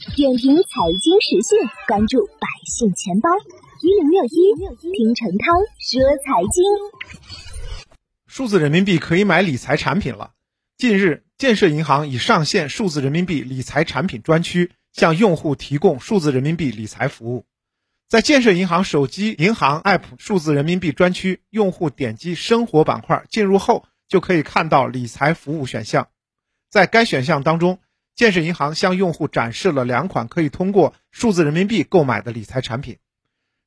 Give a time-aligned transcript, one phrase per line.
[0.00, 3.28] 点评财经时讯，关注百姓钱包
[3.82, 4.54] 一零六一，
[4.96, 6.64] 听陈涛说财经。
[8.26, 10.32] 数字人民币可以买理财产品了。
[10.78, 17.44] 近日，建设银行已上线数字人民币理财产品专区，向用户提供数字人民币理财服务。
[18.08, 26.08] 在建设银行手机银行 App 数字人民币专区，用户点击生活板块进入后，就可以看到理财服务选项。
[26.70, 27.80] 在该选项当中，
[28.20, 32.98] 建设银行向用户展示了两款可以通过数字人民币购买的理财产品。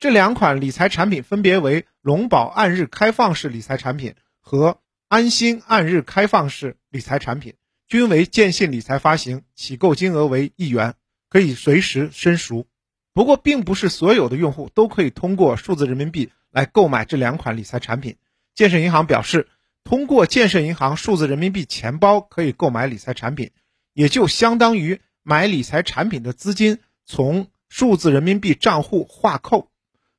[0.00, 7.56] 这两款理财产品分别为龙宝按日开放式理财产品和安心按日开放式理财产品，
[7.88, 10.94] 均为建信理财发行，起购金额为一元，
[11.28, 12.66] 可以随时申赎。
[13.12, 18.16] 不过，并不是所有的用户都可以通过数字人民币来购买这两款理财产品。
[18.54, 19.46] 建设银行表示，
[19.84, 23.50] 通过建设银行数字人民币钱包可以购买理财产品。
[23.98, 29.72] 也就相当于买理财产品的资金从数字人民币账户划扣。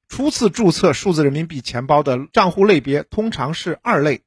[0.10, 4.24] 初次注册数字人民币钱包的账户类别通常是二类，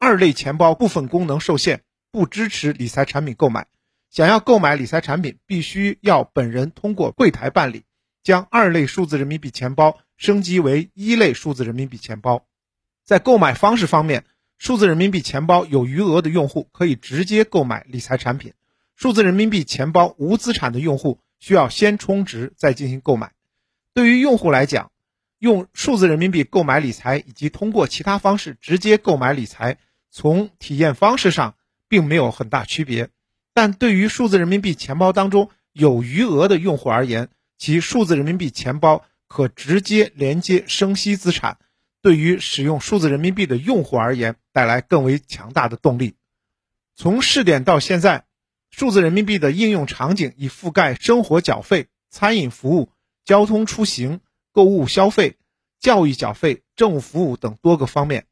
[0.00, 3.68] 二类钱包部分功能受限，不支持理财产品购买。
[4.10, 7.84] 想要购买理财产品，必须要本人通过柜台办理，
[8.24, 12.44] 将二类数字人民币钱包升级为一类数字人民币钱包。
[13.04, 14.24] 在购买方式方面，
[14.58, 18.52] 数字人民币钱包有余额的用户可以直接购买理财产品。
[18.96, 23.32] 数字人民币钱包无资产的用户需要先充值再进行购买。
[23.92, 24.90] 对于用户来讲，
[25.38, 29.76] 用数字人民币购买理财以及通过其他方式直接购买理财，
[30.10, 31.56] 从体验方式上
[31.88, 33.10] 并没有很大区别。
[33.52, 41.58] 但对于数字人民币钱包当中有余额的用户而言，其数字人民币钱包可直接连接生息资产，
[42.00, 46.14] 对于使用数字人民币的用户而言带来更为强大的动力。
[46.94, 48.24] 从试点到现在。
[48.70, 52.90] 数字人民币的应用场景已覆盖生活缴费、餐饮服务、
[53.24, 54.20] 交通出行、
[54.52, 55.36] 购物消费、
[55.80, 58.26] 教育缴费、政务服务等多个方面。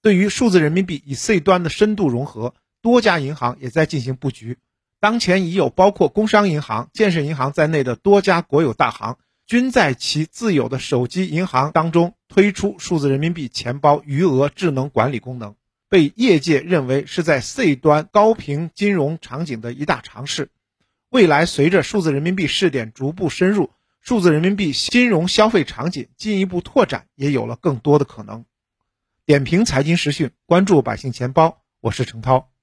[0.00, 4.58] 对于数字人民币以 C 端的深度融合，多家银行也在进行布局。
[5.00, 15.54] 当前已有包括工商银行、建设银行在内的多家国有大行，均在其自有的手机银行当中推出数字人民币钱包余额智能管理功能。
[15.94, 20.50] 被业界认为是在 C 端高频金融场景的一大尝试。
[21.08, 28.44] 未来随着数字人民币试点逐步深入，数字人民币金融消费场景进一步拓展，也有了更多的可能。
[29.24, 32.53] 点评财经时讯，关注百姓钱包，我是程涛。